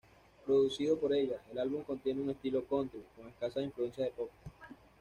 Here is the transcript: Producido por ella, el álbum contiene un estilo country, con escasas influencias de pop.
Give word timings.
Producido 0.47 0.97
por 0.99 1.13
ella, 1.13 1.35
el 1.51 1.59
álbum 1.59 1.83
contiene 1.83 2.21
un 2.23 2.31
estilo 2.31 2.65
country, 2.65 3.03
con 3.15 3.27
escasas 3.27 3.61
influencias 3.63 4.07
de 4.07 4.11
pop. 4.11 4.31